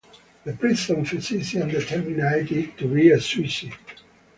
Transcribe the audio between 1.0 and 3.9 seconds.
physician determined it to be a suicide.